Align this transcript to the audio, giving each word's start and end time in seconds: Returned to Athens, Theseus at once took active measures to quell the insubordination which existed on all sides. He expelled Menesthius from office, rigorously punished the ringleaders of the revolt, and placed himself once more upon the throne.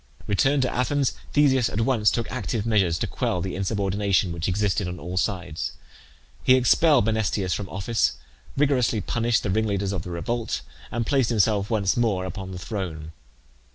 Returned 0.25 0.63
to 0.63 0.73
Athens, 0.73 1.13
Theseus 1.33 1.69
at 1.69 1.81
once 1.81 2.09
took 2.09 2.25
active 2.31 2.65
measures 2.65 2.97
to 2.97 3.05
quell 3.05 3.39
the 3.39 3.55
insubordination 3.55 4.31
which 4.31 4.47
existed 4.47 4.87
on 4.87 4.99
all 4.99 5.15
sides. 5.15 5.73
He 6.43 6.55
expelled 6.55 7.05
Menesthius 7.05 7.53
from 7.53 7.69
office, 7.69 8.13
rigorously 8.57 8.99
punished 8.99 9.43
the 9.43 9.51
ringleaders 9.51 9.91
of 9.91 10.01
the 10.01 10.09
revolt, 10.09 10.61
and 10.91 11.05
placed 11.05 11.29
himself 11.29 11.69
once 11.69 11.95
more 11.97 12.25
upon 12.25 12.49
the 12.49 12.57
throne. 12.57 13.11